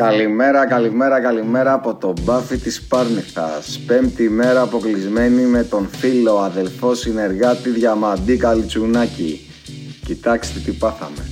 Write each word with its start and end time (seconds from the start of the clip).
Καλημέρα, 0.00 0.66
καλημέρα, 0.66 1.20
καλημέρα 1.20 1.72
από 1.72 1.94
το 1.94 2.12
μπάφι 2.22 2.56
της 2.56 2.82
Πάρνηθας. 2.82 3.78
Πέμπτη 3.86 4.28
μέρα 4.28 4.60
αποκλεισμένη 4.60 5.42
με 5.42 5.64
τον 5.64 5.88
φίλο, 5.88 6.38
αδελφό, 6.38 6.94
συνεργάτη, 6.94 7.70
διαμαντή, 7.70 8.36
καλιτσουνάκι 8.36 9.50
Κοιτάξτε 10.04 10.58
τι 10.58 10.70
πάθαμε. 10.70 11.26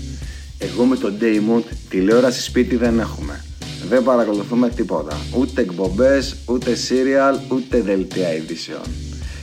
Εγώ 0.58 0.84
με 0.84 0.96
τον 0.96 1.18
Daymond 1.20 1.62
τηλεόραση 1.88 2.42
σπίτι 2.42 2.76
δεν 2.76 2.98
έχουμε. 2.98 3.44
Δεν 3.88 4.02
παρακολουθούμε 4.02 4.68
τίποτα. 4.68 5.16
Ούτε 5.38 5.60
εκπομπές, 5.60 6.36
ούτε 6.46 6.72
serial, 6.88 7.52
ούτε 7.52 7.80
δελτία 7.80 8.34
ειδήσεων. 8.34 8.82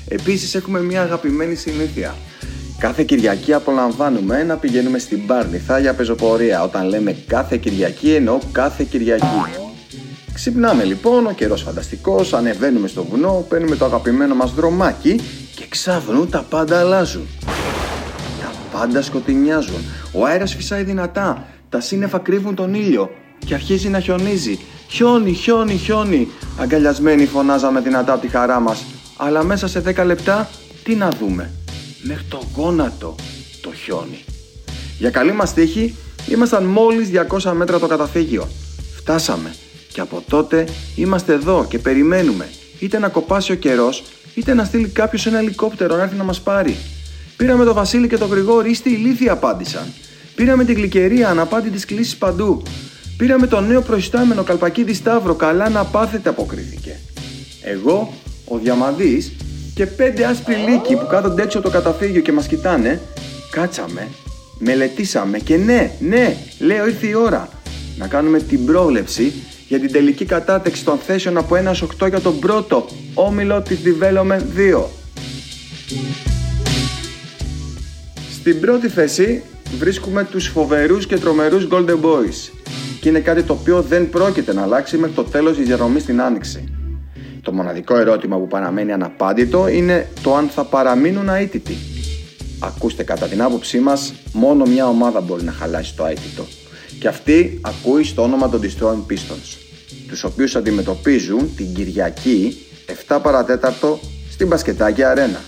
Επίσης 0.07 0.55
έχουμε 0.55 0.81
μια 0.81 1.01
αγαπημένη 1.01 1.55
συνήθεια 1.55 2.15
Κάθε 2.79 3.03
Κυριακή 3.03 3.53
απολαμβάνουμε 3.53 4.43
να 4.43 4.55
πηγαίνουμε 4.55 4.97
στην 4.97 5.25
Πάρνηθα 5.25 5.79
για 5.79 5.93
πεζοπορία. 5.93 6.63
Όταν 6.63 6.87
λέμε 6.87 7.15
κάθε 7.27 7.57
Κυριακή 7.57 8.13
εννοώ 8.13 8.39
κάθε 8.51 8.83
Κυριακή. 8.83 9.25
Ξυπνάμε 10.33 10.83
λοιπόν, 10.83 11.25
ο 11.27 11.31
καιρός 11.31 11.61
φανταστικός, 11.61 12.33
ανεβαίνουμε 12.33 12.87
στο 12.87 13.03
βουνό, 13.03 13.45
παίρνουμε 13.49 13.75
το 13.75 13.85
αγαπημένο 13.85 14.35
μας 14.35 14.53
δρομάκι 14.53 15.21
και 15.55 15.65
ξαφνού 15.69 16.25
τα 16.25 16.45
πάντα 16.49 16.79
αλλάζουν. 16.79 17.27
Τα 18.41 18.77
πάντα 18.77 19.01
σκοτεινιάζουν. 19.01 19.81
Ο 20.13 20.25
αέρας 20.25 20.55
φυσάει 20.55 20.83
δυνατά. 20.83 21.47
Τα 21.69 21.79
σύννεφα 21.79 22.17
κρύβουν 22.17 22.55
τον 22.55 22.73
ήλιο 22.73 23.09
και 23.45 23.53
αρχίζει 23.53 23.89
να 23.89 23.99
χιονίζει. 23.99 24.59
Χιόνι, 24.87 25.33
χιόνι, 25.33 25.77
χιόνι. 25.77 26.27
Αγκαλιασμένοι 26.59 27.25
φωνάζαμε 27.25 27.79
δυνατά 27.79 28.13
από 28.13 28.21
τη 28.21 28.27
χαρά 28.27 28.59
μας. 28.59 28.83
Αλλά 29.17 29.43
μέσα 29.43 29.67
σε 29.67 29.83
10 29.95 30.05
λεπτά 30.05 30.49
τι 30.83 30.95
να 30.95 31.09
δούμε 31.09 31.51
μέχρι 32.07 32.23
το 32.29 32.41
γόνατο 32.55 33.15
το 33.61 33.73
χιόνι. 33.73 34.23
Για 34.97 35.09
καλή 35.09 35.31
μας 35.31 35.53
τύχη 35.53 35.95
ήμασταν 36.29 36.63
μόλις 36.63 37.09
200 37.41 37.51
μέτρα 37.51 37.79
το 37.79 37.87
καταφύγιο. 37.87 38.47
Φτάσαμε 38.95 39.55
και 39.93 40.01
από 40.01 40.23
τότε 40.29 40.67
είμαστε 40.95 41.33
εδώ 41.33 41.65
και 41.69 41.79
περιμένουμε 41.79 42.49
είτε 42.79 42.99
να 42.99 43.09
κοπάσει 43.09 43.51
ο 43.51 43.55
καιρός, 43.55 44.03
είτε 44.35 44.53
να 44.53 44.63
στείλει 44.63 44.87
κάποιος 44.87 45.25
ένα 45.25 45.37
ελικόπτερο 45.37 45.95
να 45.95 46.03
έρθει 46.03 46.15
να 46.15 46.23
μας 46.23 46.41
πάρει. 46.41 46.77
Πήραμε 47.37 47.65
το 47.65 47.73
Βασίλη 47.73 48.07
και 48.07 48.17
το 48.17 48.25
Γρηγόρη, 48.25 48.69
είστε 48.69 48.89
ηλίθιοι 48.89 49.29
απάντησαν. 49.29 49.93
Πήραμε 50.35 50.65
την 50.65 50.75
γλυκερία, 50.75 51.29
αναπάντητη 51.29 51.85
κλήσεις 51.85 52.15
παντού. 52.15 52.63
Πήραμε 53.17 53.47
το 53.47 53.61
νέο 53.61 53.81
προϊστάμενο 53.81 54.43
καλπακίδι 54.43 54.93
Σταύρο, 54.93 55.35
καλά 55.35 55.69
να 55.69 55.83
πάθετε 55.83 56.29
αποκρίθηκε. 56.29 56.99
Εγώ, 57.61 58.13
ο 58.45 58.57
Διαμαντής, 58.57 59.31
και 59.75 59.85
πέντε 59.85 60.25
άσπροι 60.25 60.55
λύκοι 60.55 60.95
που 60.95 61.07
κάθονται 61.09 61.41
έξω 61.41 61.57
από 61.57 61.67
το 61.67 61.73
καταφύγιο 61.73 62.21
και 62.21 62.31
μας 62.31 62.47
κοιτάνε, 62.47 63.01
κάτσαμε, 63.51 64.07
μελετήσαμε 64.59 65.37
και 65.37 65.57
ναι, 65.57 65.91
ναι, 65.99 66.37
λέω 66.59 66.87
ήρθε 66.87 67.07
η 67.07 67.13
ώρα 67.13 67.49
να 67.97 68.07
κάνουμε 68.07 68.39
την 68.39 68.65
πρόβλεψη 68.65 69.33
για 69.67 69.79
την 69.79 69.91
τελική 69.91 70.25
κατάταξη 70.25 70.83
των 70.85 70.97
θέσεων 70.97 71.37
από 71.37 71.55
1 71.99 72.03
8 72.03 72.09
για 72.09 72.19
τον 72.19 72.39
πρώτο 72.39 72.85
όμιλο 73.13 73.61
της 73.61 73.79
Development 73.85 74.41
2. 74.79 74.83
Στην 78.31 78.59
πρώτη 78.59 78.87
θέση 78.87 79.43
βρίσκουμε 79.79 80.23
τους 80.23 80.47
φοβερούς 80.47 81.07
και 81.07 81.17
τρομερούς 81.17 81.67
Golden 81.71 81.99
Boys 82.01 82.51
και 83.01 83.09
είναι 83.09 83.19
κάτι 83.19 83.43
το 83.43 83.53
οποίο 83.53 83.81
δεν 83.81 84.09
πρόκειται 84.09 84.53
να 84.53 84.61
αλλάξει 84.61 84.97
μέχρι 84.97 85.15
το 85.15 85.23
τέλος 85.23 85.57
της 85.57 85.65
διαδρομής 85.65 86.01
στην 86.01 86.21
Άνοιξη. 86.21 86.75
Το 87.45 87.51
μοναδικό 87.53 87.97
ερώτημα 87.97 88.37
που 88.37 88.47
παραμένει 88.47 88.91
αναπάντητο 88.91 89.67
είναι 89.67 90.07
το 90.23 90.35
αν 90.35 90.47
θα 90.47 90.63
παραμείνουν 90.63 91.29
αίτητοι. 91.29 91.77
Ακούστε, 92.59 93.03
κατά 93.03 93.27
την 93.27 93.41
άποψή 93.41 93.79
μας, 93.79 94.13
μόνο 94.33 94.65
μια 94.65 94.87
ομάδα 94.87 95.21
μπορεί 95.21 95.43
να 95.43 95.51
χαλάσει 95.51 95.95
το 95.95 96.05
αίτητο. 96.05 96.45
Και 96.99 97.07
αυτή 97.07 97.61
ακούει 97.61 98.03
στο 98.03 98.21
όνομα 98.21 98.49
των 98.49 98.61
Destroying 98.61 99.11
Pistons, 99.11 99.57
τους 100.07 100.23
οποίους 100.23 100.55
αντιμετωπίζουν 100.55 101.55
την 101.55 101.73
Κυριακή 101.73 102.57
7 103.07 103.19
παρατέταρτο 103.21 103.99
στην 104.29 104.47
Μπασκετάκη 104.47 105.03
Αρένα. 105.03 105.41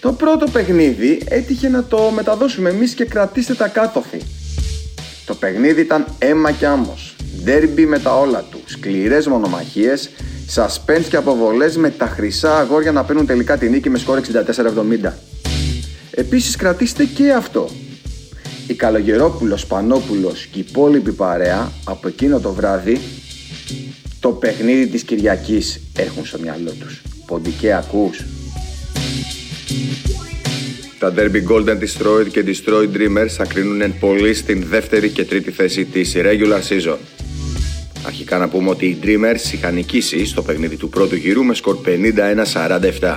Το 0.00 0.12
πρώτο 0.12 0.46
παιχνίδι 0.46 1.22
έτυχε 1.28 1.68
να 1.68 1.84
το 1.84 2.10
μεταδώσουμε 2.14 2.68
εμείς 2.68 2.94
και 2.94 3.04
κρατήστε 3.04 3.54
τα 3.54 3.68
κάτωθη. 3.68 4.20
Το 5.24 5.34
παιχνίδι 5.34 5.80
ήταν 5.80 6.06
αίμα 6.18 6.50
και 6.50 6.66
άμμος, 6.66 7.16
ντέρμπι 7.42 7.86
με 7.86 7.98
τα 7.98 8.18
όλα 8.18 8.44
του, 8.50 8.60
σκληρές 8.66 9.26
μονομαχίες 9.26 10.10
Suspense 10.54 11.04
και 11.08 11.16
αποβολές 11.16 11.76
με 11.76 11.90
τα 11.90 12.06
χρυσά 12.06 12.58
αγόρια 12.58 12.92
να 12.92 13.04
παίρνουν 13.04 13.26
τελικά 13.26 13.58
την 13.58 13.70
νίκη 13.70 13.90
με 13.90 13.98
σκόρ 13.98 14.20
64-70. 15.06 15.12
Επίσης 16.10 16.56
κρατήστε 16.56 17.04
και 17.04 17.32
αυτό. 17.32 17.68
Η 18.66 18.74
Καλογερόπουλος, 18.74 19.66
Πανόπουλος 19.66 20.46
και 20.46 20.58
η 20.58 20.64
υπόλοιπη 20.68 21.12
παρέα 21.12 21.72
από 21.84 22.08
εκείνο 22.08 22.40
το 22.40 22.52
βράδυ 22.52 23.00
το 24.20 24.28
παιχνίδι 24.28 24.86
της 24.86 25.02
Κυριακής 25.02 25.80
έχουν 25.96 26.26
στο 26.26 26.38
μυαλό 26.38 26.70
τους. 26.80 27.02
Ποντικέ 27.26 27.74
ακούς. 27.74 28.24
Τα 30.98 31.14
Derby 31.16 31.42
Golden 31.48 31.78
Destroyed 31.78 32.28
και 32.30 32.44
Destroyed 32.46 32.96
Dreamers 32.96 33.28
θα 33.28 33.44
κρίνουν 33.44 33.98
πολύ 33.98 34.34
στην 34.34 34.64
δεύτερη 34.68 35.08
και 35.08 35.24
τρίτη 35.24 35.50
θέση 35.50 35.84
της 35.84 36.12
regular 36.16 36.60
season. 36.68 36.96
Αρχικά 38.02 38.38
να 38.38 38.48
πούμε 38.48 38.70
ότι 38.70 38.86
οι 38.86 38.98
Dreamers 39.02 39.52
είχαν 39.52 39.74
νικήσει 39.74 40.26
στο 40.26 40.42
παιχνίδι 40.42 40.76
του 40.76 40.88
πρώτου 40.88 41.16
γύρου 41.16 41.44
με 41.44 41.54
σκορ 41.54 41.78
51-47. 43.00 43.16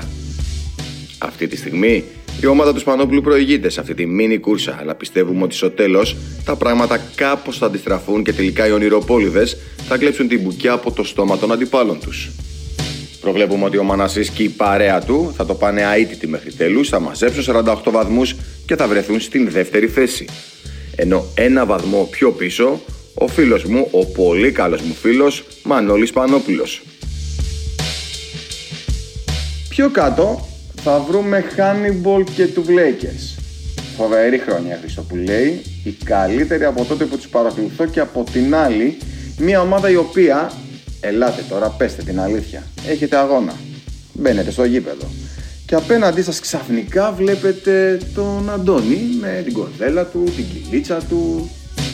Αυτή 1.17 1.47
τη 1.47 1.57
στιγμή 1.57 2.03
η 2.41 2.45
ομάδα 2.45 2.73
του 2.73 2.79
Σπανόπουλου 2.79 3.21
προηγείται 3.21 3.69
σε 3.69 3.79
αυτή 3.79 3.93
τη 3.93 4.05
μίνι 4.05 4.37
κούρσα, 4.37 4.77
αλλά 4.79 4.95
πιστεύουμε 4.95 5.43
ότι 5.43 5.55
στο 5.55 5.69
τέλος 5.69 6.15
τα 6.45 6.55
πράγματα 6.55 7.01
κάπως 7.15 7.57
θα 7.57 7.65
αντιστραφούν 7.65 8.23
και 8.23 8.33
τελικά 8.33 8.67
οι 8.67 8.71
ονειροπόλυδες 8.71 9.57
θα 9.87 9.97
κλέψουν 9.97 10.27
την 10.27 10.41
μπουκιά 10.41 10.71
από 10.71 10.91
το 10.91 11.03
στόμα 11.03 11.37
των 11.37 11.51
αντιπάλων 11.51 11.99
τους. 11.99 12.29
Προβλέπουμε 13.21 13.65
ότι 13.65 13.77
ο 13.77 13.83
Μανασής 13.83 14.29
και 14.29 14.43
η 14.43 14.49
παρέα 14.49 15.01
του 15.01 15.33
θα 15.35 15.45
το 15.45 15.53
πάνε 15.53 15.81
αίτητη 15.95 16.27
μέχρι 16.27 16.53
τέλους, 16.53 16.89
θα 16.89 16.99
μαζέψουν 16.99 17.43
48 17.43 17.75
βαθμούς 17.91 18.35
και 18.65 18.75
θα 18.75 18.87
βρεθούν 18.87 19.19
στην 19.19 19.49
δεύτερη 19.49 19.87
θέση. 19.87 20.25
Ενώ 20.95 21.25
ένα 21.33 21.65
βαθμό 21.65 22.07
πιο 22.11 22.31
πίσω 22.31 22.81
ο 23.21 23.27
φίλος 23.27 23.63
μου, 23.63 23.87
ο 23.91 24.05
πολύ 24.05 24.51
καλός 24.51 24.81
μου 24.81 24.93
φίλος 24.93 25.45
Μανώλης 25.63 26.11
Πανόπουλος. 26.11 26.81
Πιο 29.69 29.89
κάτω 29.89 30.47
θα 30.81 30.99
βρούμε 30.99 31.43
Hannibal 31.57 32.23
και 32.35 32.47
του 32.47 32.63
Lakers. 32.67 33.41
Φοβερή 33.97 34.37
χρόνια 34.37 34.79
που 35.07 35.15
λέει, 35.15 35.61
η 35.83 35.91
καλύτερη 36.03 36.65
από 36.65 36.85
τότε 36.85 37.05
που 37.05 37.15
τους 37.15 37.27
παρακολουθώ 37.27 37.85
και 37.85 37.99
από 37.99 38.23
την 38.31 38.55
άλλη 38.55 38.97
μια 39.37 39.61
ομάδα 39.61 39.89
η 39.89 39.95
οποία, 39.95 40.51
ελάτε 40.99 41.43
τώρα 41.49 41.67
πέστε 41.69 42.03
την 42.03 42.19
αλήθεια, 42.19 42.63
έχετε 42.87 43.17
αγώνα, 43.17 43.53
μπαίνετε 44.13 44.51
στο 44.51 44.63
γήπεδο 44.63 45.07
και 45.65 45.75
απέναντί 45.75 46.21
σας 46.21 46.39
ξαφνικά 46.39 47.11
βλέπετε 47.11 47.99
τον 48.13 48.49
Αντώνη 48.49 48.99
με 49.19 49.41
την 49.43 49.53
κορδέλα 49.53 50.05
του, 50.05 50.23
την 50.35 50.45
κυλίτσα 50.53 50.97
του, 51.09 51.49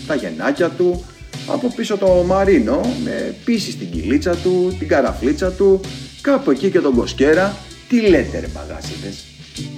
τα 0.07 0.15
γεννάκια 0.15 0.69
του 0.69 1.05
από 1.47 1.67
πίσω 1.75 1.97
το 1.97 2.23
Μαρίνο 2.27 2.81
με 3.03 3.35
πίση 3.45 3.71
στην 3.71 3.91
κυλίτσα 3.91 4.35
του, 4.35 4.75
την 4.79 4.87
καραφλίτσα 4.87 5.51
του, 5.51 5.79
κάπου 6.21 6.51
εκεί 6.51 6.69
και 6.69 6.79
τον 6.79 6.95
Κοσκέρα. 6.95 7.55
Τι 7.89 8.01
λέτε 8.01 8.39
ρε 8.39 8.47
μπαγάσιδες. 8.47 9.23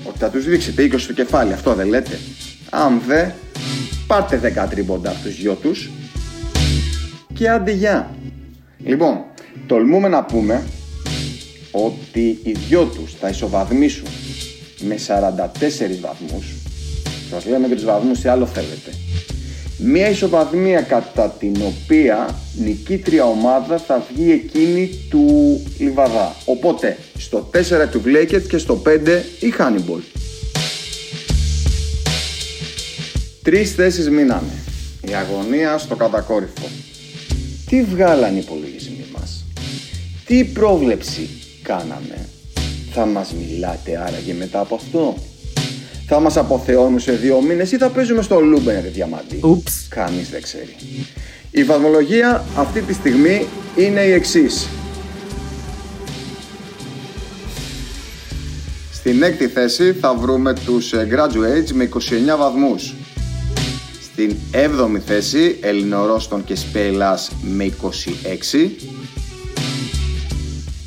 Ότι 0.03 0.17
θα 0.17 0.29
τους 0.29 0.45
ρίξετε 0.45 0.83
20 0.83 0.94
στο 0.97 1.13
κεφάλι, 1.13 1.53
αυτό 1.53 1.73
δεν 1.73 1.88
λέτε; 1.88 2.19
Αν 2.69 3.01
δε, 3.07 3.29
πάρτε 4.07 4.53
10 4.66 4.67
τρίμποντα 4.69 5.09
από 5.09 5.19
τους 5.23 5.35
δυο 5.35 5.53
τους 5.53 5.89
και 7.33 7.50
άντε 7.50 7.72
γεια. 7.72 8.16
Λοιπόν, 8.85 9.23
τολμούμε 9.67 10.07
να 10.07 10.23
πούμε 10.23 10.63
ότι 11.72 12.39
οι 12.44 12.51
δυο 12.67 12.85
τους 12.85 13.13
θα 13.19 13.29
ισοβαθμίσουν 13.29 14.07
με 14.80 14.95
44 15.07 16.00
βαθμούς. 16.01 16.45
Σας 17.30 17.45
λέμε 17.45 17.68
και 17.68 17.75
τους 17.75 17.86
βαθμούς 17.86 18.19
τι 18.19 18.30
άλλο 18.30 18.45
θέλετε. 18.45 18.96
Μία 19.79 20.09
ισοβαθμία 20.09 20.81
κατά 20.81 21.29
την 21.29 21.56
οποία 21.62 22.39
νικήτρια 22.57 23.25
ομάδα 23.25 23.77
θα 23.77 24.06
βγει 24.13 24.31
εκείνη 24.31 24.89
του 25.09 25.25
Λιβαδά. 25.77 26.35
Οπότε 26.45 26.97
στο 27.18 27.50
4 27.53 27.59
του 27.91 28.01
Βλέκετ 28.01 28.47
και 28.47 28.57
στο 28.57 28.81
5 28.85 29.21
η 29.39 29.50
Χάνιμπολ. 29.50 30.01
Τρεις 33.44 33.74
θέσεις 33.74 34.09
μείνανε. 34.09 34.53
Η 35.09 35.13
αγωνία 35.13 35.77
στο 35.77 35.95
κατακόρυφο. 35.95 36.68
Τι 37.69 37.83
βγάλαν 37.83 38.35
οι 38.35 38.41
υπολογισμοί 38.44 39.06
μας; 39.18 39.45
Τι 40.25 40.44
πρόβλεψη 40.44 41.29
κάναμε; 41.62 42.29
Θα 42.91 43.06
μας 43.06 43.33
μιλάτε 43.33 43.97
άραγε 44.07 44.33
μετά 44.33 44.59
από 44.59 44.75
αυτό; 44.75 45.15
Θα 46.09 46.19
μας 46.19 46.38
αποθεώνουν 46.38 47.00
σε 47.00 47.12
δύο 47.12 47.42
μήνες 47.42 47.71
ή 47.71 47.77
θα 47.77 47.89
παίζουμε 47.89 48.21
στο 48.21 48.39
Λούμπεν 48.39 48.81
ρε 48.81 48.89
διαμαντή. 48.89 49.39
Ούψ. 49.44 49.88
Κανείς 49.89 50.30
δεν 50.30 50.42
ξέρει. 50.42 50.75
Η 51.51 51.63
βαθμολογία 51.63 52.44
αυτή 52.56 52.81
τη 52.81 52.94
στιγμή 52.94 53.48
είναι 53.75 54.00
η 54.00 54.12
εξής. 54.12 54.68
Στην 58.92 59.24
έκτη 59.24 59.48
θέση 59.48 59.94
θα 59.94 60.13
βρούμε 60.13 60.54
τους 60.65 60.94
ε, 60.94 61.07
graduates 61.12 61.71
με 61.74 61.89
29 61.94 62.38
βαθμούς. 62.38 62.94
Στην 64.01 64.36
7η 64.51 65.00
θέση 65.06 65.57
Ελληνορόστον 65.62 66.44
και 66.44 66.56
Σπέλας 66.56 67.31
με 67.42 67.71
26. 68.56 68.69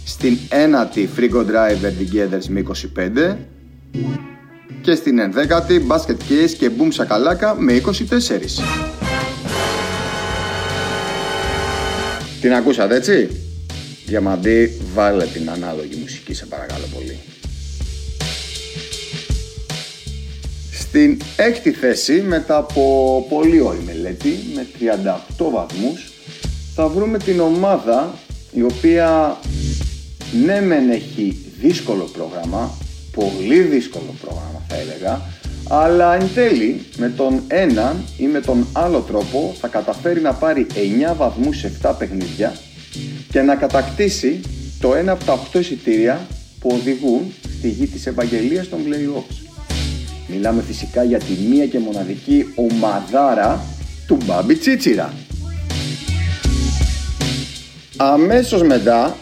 Στην 0.05 0.39
1η 0.51 1.07
Frigo 1.17 1.45
Driver 1.45 1.93
Together 2.01 2.45
με 2.49 2.63
25. 2.97 3.37
Και 4.83 4.95
στην 4.95 5.33
11η 5.35 5.87
Basket 5.89 6.17
Case 6.31 6.51
και 6.59 6.71
Boom 6.79 7.05
Sakalaka 7.05 7.55
με 7.59 7.81
24. 7.87 7.91
Την 12.41 12.55
ακούσατε 12.55 12.95
έτσι; 12.95 13.29
Διαμαντή, 14.07 14.81
βάλε 14.95 15.25
την 15.25 15.51
ανάλογη 15.51 15.97
μουσική 16.01 16.35
σε 16.35 16.47
παρακαλώ 16.47 16.85
πολύ. 16.95 17.19
Στην 20.73 21.21
έκτη 21.37 21.71
θέση, 21.71 22.25
μετά 22.27 22.57
από 22.57 23.27
πολύ 23.29 23.61
όλη 23.61 23.81
μελέτη, 23.87 24.39
με 24.55 24.67
38 25.39 25.51
βαθμούς, 25.51 26.13
θα 26.75 26.89
βρούμε 26.89 27.19
την 27.19 27.41
ομάδα 27.41 28.15
η 28.53 28.63
οποία 28.63 29.39
ναι 30.45 30.61
μεν 30.61 30.91
έχει 30.91 31.37
δύσκολο 31.61 32.05
πρόγραμμα, 32.05 32.79
πολύ 33.15 33.61
δύσκολο 33.61 34.15
πρόγραμμα 34.21 34.63
θα 34.69 34.77
έλεγα, 34.77 35.21
αλλά 35.69 36.15
εν 36.15 36.29
τέλει 36.35 36.85
με 36.97 37.09
τον 37.09 37.43
ένα 37.49 37.97
ή 38.17 38.27
με 38.27 38.41
τον 38.41 38.67
άλλο 38.73 39.01
τρόπο 39.01 39.55
θα 39.61 39.69
καταφέρει 39.69 40.21
να 40.21 40.33
πάρει 40.33 40.67
9 41.11 41.17
βαθμούς 41.17 41.57
σε 41.57 41.73
7 41.83 41.95
παιχνίδια 41.99 42.53
και 43.31 43.41
να 43.41 43.55
κατακτήσει 43.55 44.41
το 44.81 44.95
ένα 44.95 45.13
από 45.13 45.25
τα 45.25 45.43
8 45.53 45.59
εισιτήρια 45.59 46.27
που 46.61 46.71
οδηγούν 46.73 47.33
στη 47.59 47.69
γη 47.69 47.87
της 47.87 48.07
Ευαγγελίας 48.07 48.69
των 48.69 48.79
Playoffs. 48.87 49.49
Μιλάμε 50.29 50.63
φυσικά 50.63 51.05
για 51.05 51.19
τη 51.19 51.33
μία 51.51 51.67
και 51.67 51.79
μοναδική 51.79 52.53
ομαδάρα 52.55 53.65
του 54.07 54.19
Μπάμπι 54.25 54.57
Τσίτσιρα. 54.57 55.13
Αμέσως 57.97 58.63
μετά 58.63 59.17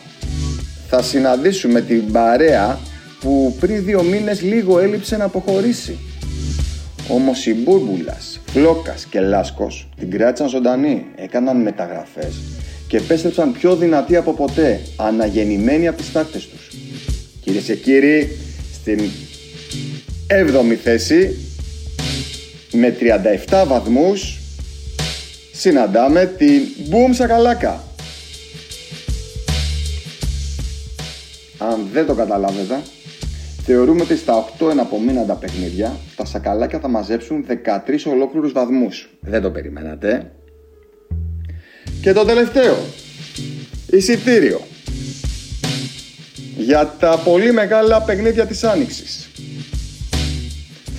θα 0.88 1.02
συναντήσουμε 1.02 1.80
την 1.80 2.12
παρέα 2.12 2.78
που 3.20 3.56
πριν 3.60 3.84
δύο 3.84 4.02
μήνες 4.02 4.42
λίγο 4.42 4.78
έλειψε 4.78 5.16
να 5.16 5.24
αποχωρήσει. 5.24 5.98
Όμως 7.08 7.46
οι 7.46 7.54
Μπούρμπουλας, 7.54 8.40
Φλόκας 8.50 9.04
και 9.04 9.20
Λάσκος 9.20 9.88
την 9.96 10.10
κράτησαν 10.10 10.48
ζωντανή, 10.48 11.06
έκαναν 11.16 11.62
μεταγραφές 11.62 12.34
και 12.88 12.96
επέστρεψαν 12.96 13.52
πιο 13.52 13.76
δυνατοί 13.76 14.16
από 14.16 14.32
ποτέ, 14.32 14.80
αναγεννημένοι 14.96 15.88
από 15.88 15.96
τις 15.96 16.12
τάκτες 16.12 16.46
τους. 16.46 16.70
Κυρίες 17.40 17.64
και 17.64 17.74
κύριοι, 17.74 18.36
στην 18.74 19.00
7η 20.26 20.74
θέση 20.74 21.36
με 22.72 22.96
37 23.48 23.64
βαθμούς 23.66 24.38
συναντάμε 25.52 26.34
την 26.38 26.62
Boom 26.90 27.10
Σακαλάκα. 27.14 27.84
Αν 31.58 31.88
δεν 31.92 32.06
το 32.06 32.14
καταλάβετε, 32.14 32.80
θεωρούμε 33.70 34.02
ότι 34.02 34.16
στα 34.16 34.44
8 34.58 34.70
εναπομείναντα 34.70 35.34
παιχνίδια 35.34 35.96
τα 36.16 36.24
σακαλάκια 36.24 36.78
θα 36.78 36.88
μαζέψουν 36.88 37.44
13 37.48 38.06
ολόκληρους 38.06 38.52
βαθμούς. 38.52 39.10
Δεν 39.20 39.42
το 39.42 39.50
περιμένατε. 39.50 40.32
Και 42.00 42.12
το 42.12 42.24
τελευταίο, 42.24 42.76
εισιτήριο 43.90 44.60
για 46.56 46.96
τα 46.98 47.18
πολύ 47.24 47.52
μεγάλα 47.52 48.02
παιχνίδια 48.02 48.46
της 48.46 48.64
Άνοιξης. 48.64 49.28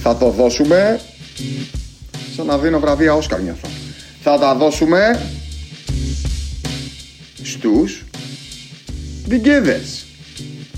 Θα 0.02 0.18
το 0.18 0.30
δώσουμε, 0.30 1.00
σαν 2.36 2.46
να 2.46 2.58
δίνω 2.58 2.80
βραβεία 2.80 3.14
Όσκαρ 3.14 3.42
νιώθω. 3.42 3.68
Θα 4.22 4.40
τα 4.40 4.56
δώσουμε 4.56 5.20
στους 7.44 8.04
Διγκίδες 9.26 10.09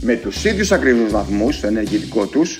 με 0.01 0.15
τους 0.15 0.45
ίδιους 0.45 0.71
ακριβούς 0.71 1.11
βαθμούς 1.11 1.55
στο 1.55 1.67
ενεργητικό 1.67 2.25
τους 2.25 2.59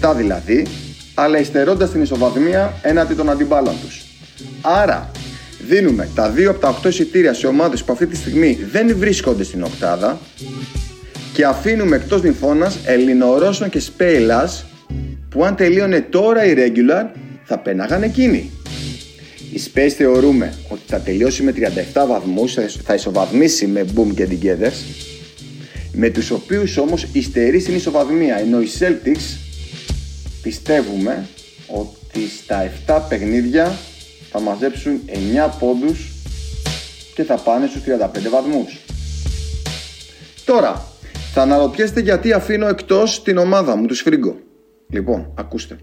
37 0.00 0.14
δηλαδή 0.16 0.66
αλλά 1.14 1.38
υστερώντας 1.38 1.90
την 1.90 2.02
ισοβαθμία 2.02 2.74
έναντι 2.82 3.14
των 3.14 3.30
αντιπάλων 3.30 3.74
τους. 3.84 4.04
Άρα 4.60 5.10
δίνουμε 5.68 6.08
τα 6.14 6.30
δύο 6.30 6.50
από 6.50 6.60
τα 6.60 6.80
8 6.82 6.86
εισιτήρια 6.86 7.34
σε 7.34 7.46
ομάδες 7.46 7.84
που 7.84 7.92
αυτή 7.92 8.06
τη 8.06 8.16
στιγμή 8.16 8.58
δεν 8.72 8.96
βρίσκονται 8.96 9.44
στην 9.44 9.62
οκτάδα 9.62 10.18
και 11.32 11.44
αφήνουμε 11.44 11.96
εκτός 11.96 12.22
νυμφώνας 12.22 12.78
Ελληνορώσων 12.84 13.68
και 13.68 13.80
Σπέιλας 13.80 14.64
που 15.28 15.44
αν 15.44 15.56
τελείωνε 15.56 16.00
τώρα 16.00 16.44
η 16.44 16.54
regular 16.56 17.06
θα 17.44 17.58
πέναγαν 17.58 18.02
εκείνοι. 18.02 18.50
Η 19.52 19.60
Space 19.74 19.88
θεωρούμε 19.96 20.54
ότι 20.68 20.82
θα 20.86 20.98
τελειώσει 20.98 21.42
με 21.42 21.52
37 21.92 22.06
βαθμούς, 22.08 22.58
θα 22.84 22.94
ισοβαθμίσει 22.94 23.66
με 23.66 23.84
Boom 23.94 24.14
και 24.14 24.28
Together 24.30 24.70
με 25.92 26.10
τους 26.10 26.30
οποίους 26.30 26.76
όμως 26.76 27.06
υστερεί 27.12 27.60
στην 27.60 27.74
ισοβαθμία 27.74 28.38
ενώ 28.38 28.60
οι 28.60 28.68
Celtics 28.78 29.38
πιστεύουμε 30.42 31.28
ότι 31.66 32.28
στα 32.42 32.70
7 32.86 33.00
παιχνίδια 33.08 33.78
θα 34.30 34.40
μαζέψουν 34.40 35.00
9 35.06 35.50
πόντους 35.58 36.12
και 37.14 37.24
θα 37.24 37.34
πάνε 37.34 37.66
στους 37.66 37.82
35 37.82 38.30
βαθμούς. 38.30 38.78
Τώρα, 40.44 40.84
θα 41.32 41.42
αναρωτιέστε 41.42 42.00
γιατί 42.00 42.32
αφήνω 42.32 42.68
εκτός 42.68 43.22
την 43.22 43.38
ομάδα 43.38 43.76
μου, 43.76 43.86
τους 43.86 43.98
Σφρίγκο. 43.98 44.36
Λοιπόν, 44.90 45.32
ακούστε. 45.34 45.78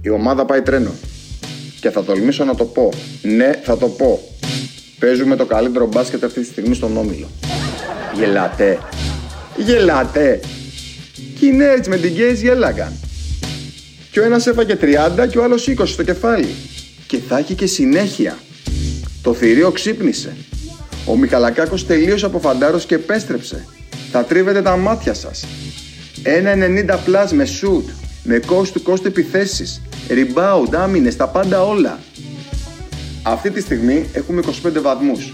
Η 0.00 0.08
ομάδα 0.08 0.44
πάει 0.44 0.62
τρένο. 0.62 0.90
Και 1.80 1.90
θα 1.90 2.04
τολμήσω 2.04 2.44
να 2.44 2.54
το 2.54 2.64
πω. 2.64 2.88
Ναι, 3.22 3.50
θα 3.62 3.76
το 3.76 3.88
πω. 3.88 4.20
Παίζουμε 4.98 5.36
το 5.36 5.46
καλύτερο 5.46 5.86
μπάσκετ 5.86 6.24
αυτή 6.24 6.40
τη 6.40 6.46
στιγμή 6.46 6.74
στον 6.74 6.96
Όμιλο. 6.96 7.26
Γελάτε. 8.14 8.78
Γελάτε. 9.56 10.40
Και 11.38 11.46
οι 11.46 11.58
Nets 11.58 11.86
με 11.88 11.96
την 11.96 12.12
Gaze 12.16 12.36
γέλαγαν. 12.36 12.92
Και 14.10 14.20
ο 14.20 14.24
ένας 14.24 14.46
έφαγε 14.46 14.76
30 14.80 15.26
και 15.30 15.38
ο 15.38 15.44
άλλος 15.44 15.68
20 15.68 15.86
στο 15.86 16.02
κεφάλι 16.02 16.54
και 17.06 17.18
θα 17.28 17.38
έχει 17.38 17.54
και 17.54 17.66
συνέχεια. 17.66 18.38
Το 19.22 19.34
θηρίο 19.34 19.70
ξύπνησε. 19.70 20.36
Ο 21.06 21.16
Μιχαλακάκος 21.16 21.86
τελείωσε 21.86 22.26
από 22.26 22.38
φαντάρος 22.38 22.86
και 22.86 22.94
επέστρεψε. 22.94 23.66
Θα 24.12 24.24
τρίβετε 24.24 24.62
τα 24.62 24.76
μάτια 24.76 25.14
σας. 25.14 25.44
Ένα 26.22 26.54
90 26.54 26.94
plus 26.94 27.30
με 27.32 27.46
shoot, 27.60 27.84
με 28.22 28.40
coast 28.46 28.72
to 28.72 28.92
coast 28.92 29.04
επιθέσεις, 29.04 29.82
rebound, 30.08 30.74
άμυνες, 30.74 31.16
τα 31.16 31.28
πάντα 31.28 31.64
όλα. 31.64 32.00
Αυτή 33.22 33.50
τη 33.50 33.60
στιγμή 33.60 34.08
έχουμε 34.12 34.40
25 34.40 34.80
βαθμούς. 34.80 35.32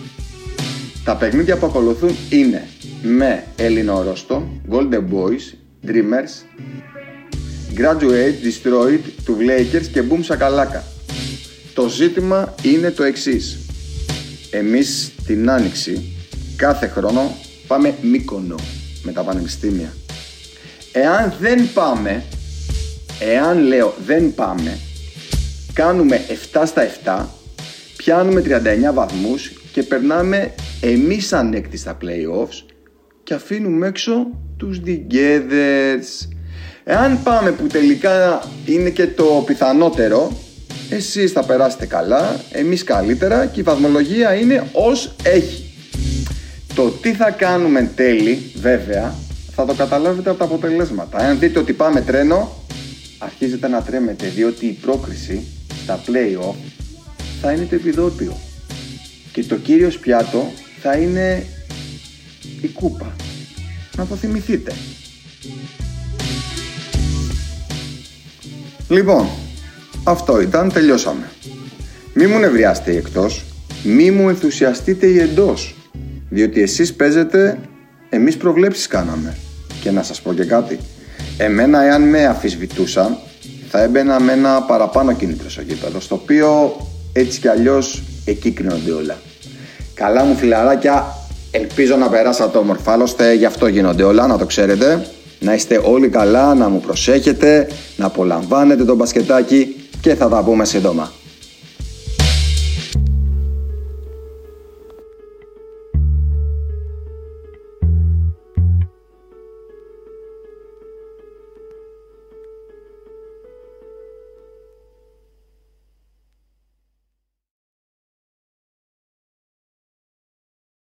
Τα 1.05 1.17
παιχνίδια 1.17 1.57
που 1.57 1.67
ακολουθούν 1.67 2.17
είναι 2.31 2.69
με 3.03 3.45
Έλληνο 3.57 4.03
Ρόστο, 4.03 4.49
Golden 4.71 5.03
Boys, 5.13 5.55
Dreamers, 5.87 6.45
Graduate, 7.77 8.35
Destroyed, 8.45 9.01
του 9.25 9.37
Lakers 9.41 9.87
και 9.93 10.03
Boom 10.11 10.35
Sakalaka. 10.35 10.81
Το 11.75 11.89
ζήτημα 11.89 12.55
είναι 12.63 12.91
το 12.91 13.03
εξής. 13.03 13.59
Εμείς 14.51 15.13
την 15.27 15.51
Άνοιξη 15.51 16.13
κάθε 16.57 16.87
χρόνο 16.87 17.37
πάμε 17.67 17.95
Μύκονο 18.03 18.57
με 19.03 19.13
τα 19.13 19.23
πανεπιστήμια. 19.23 19.93
Εάν 20.93 21.35
δεν 21.41 21.73
πάμε, 21.75 22.25
εάν 23.21 23.59
λέω 23.59 23.95
δεν 24.07 24.35
πάμε, 24.35 24.79
κάνουμε 25.73 26.21
7 26.53 26.63
στα 26.67 26.83
7, 27.05 27.27
πιάνουμε 27.97 28.43
39 28.91 28.95
βαθμούς 28.95 29.53
και 29.73 29.83
περνάμε 29.83 30.55
εμείς 30.81 31.33
ανέκτη 31.33 31.77
στα 31.77 31.99
playoffs 32.03 32.68
και 33.29 33.35
αφήνουμε 33.35 33.87
έξω 33.87 34.27
τους 34.57 34.81
Together's. 34.87 36.29
Εάν 36.85 37.23
πάμε 37.23 37.51
που 37.51 37.67
τελικά 37.67 38.43
είναι 38.67 38.91
και 38.91 39.07
το 39.07 39.43
πιθανότερο, 39.47 40.33
εσείς 40.91 41.33
θα 41.33 41.45
περάσετε 41.45 41.87
καλά, 41.87 42.41
εμείς 42.53 42.85
καλύτερα 42.85 43.47
και 43.47 43.61
η 43.61 43.63
βαθμολογία 43.63 44.35
είναι 44.35 44.69
ως 44.73 45.15
έχει. 45.23 45.75
Το 46.75 46.91
τι 46.91 47.13
θα 47.13 47.31
κάνουμε 47.31 47.79
εν 47.79 47.89
τέλει, 47.95 48.53
βέβαια, 48.55 49.15
θα 49.55 49.65
το 49.65 49.75
καταλάβετε 49.75 50.31
από 50.31 50.39
τα 50.39 50.45
αποτελέσματα. 50.45 51.19
Αν 51.19 51.39
δείτε 51.39 51.59
ότι 51.59 51.73
πάμε 51.73 52.01
τρένο, 52.01 52.65
αρχίζετε 53.19 53.69
να 53.69 53.83
τρέμετε, 53.83 54.27
διότι 54.27 54.67
η 54.67 54.79
πρόκριση 54.81 55.47
στα 55.83 56.01
play-off 56.07 56.57
θα 57.41 57.53
είναι 57.53 57.65
το 57.65 57.75
επιδότιο. 57.75 58.37
Και 59.33 59.45
το 59.45 59.57
κύριος 59.57 59.99
πιάτο 59.99 60.53
θα 60.81 60.97
είναι 60.97 61.47
η 62.61 62.69
κούπα. 62.69 63.17
Να 63.97 64.07
το 64.07 64.15
θυμηθείτε. 64.15 64.73
Λοιπόν, 68.89 69.29
αυτό 70.05 70.41
ήταν, 70.41 70.73
τελειώσαμε. 70.73 71.31
Μη 72.15 72.27
μου 72.27 72.39
νευριάστε 72.39 72.93
οι 72.93 72.97
εκτός, 72.97 73.45
μη 73.85 74.11
μου 74.11 74.29
ενθουσιαστείτε 74.29 75.07
οι 75.07 75.19
εντός. 75.19 75.75
Διότι 76.29 76.63
εσείς 76.63 76.95
παίζετε, 76.95 77.59
εμείς 78.09 78.37
προβλέψεις 78.37 78.87
κάναμε. 78.87 79.37
Και 79.81 79.91
να 79.91 80.03
σας 80.03 80.21
πω 80.21 80.35
και 80.35 80.45
κάτι. 80.45 80.79
Εμένα 81.37 81.83
εάν 81.83 82.03
με 82.03 82.27
αφισβητούσαν, 82.27 83.19
θα 83.69 83.83
έμπαινα 83.83 84.21
με 84.21 84.33
ένα 84.33 84.63
παραπάνω 84.63 85.13
κίνητρο 85.13 85.51
στο 85.51 85.63
γήπεδο, 85.63 86.01
στο 86.01 86.15
οποίο 86.15 86.77
έτσι 87.13 87.41
κι 87.41 87.49
αλλιώς 87.49 88.03
εκεί 88.25 88.51
κρίνονται 88.51 88.91
όλα. 88.91 89.19
Καλά 89.95 90.25
μου 90.25 90.37
φιλαράκια, 90.37 91.18
ελπίζω 91.51 91.97
να 91.97 92.09
περάσατε 92.09 92.59
όμορφα, 92.59 92.93
άλλωστε 92.93 93.33
γι' 93.33 93.45
αυτό 93.45 93.67
γίνονται 93.67 94.03
όλα, 94.03 94.27
να 94.27 94.39
το 94.39 94.47
ξέρετε. 94.47 95.07
Να 95.41 95.55
είστε 95.55 95.81
όλοι 95.85 96.09
καλά, 96.09 96.55
να 96.55 96.69
μου 96.69 96.81
προσέχετε, 96.81 97.69
να 97.97 98.07
απολαμβάνετε 98.07 98.85
το 98.85 98.95
μπασκετάκι 98.95 99.77
και 100.01 100.15
θα 100.15 100.29
τα 100.29 100.43
πούμε 100.43 100.65
σύντομα. 100.65 101.13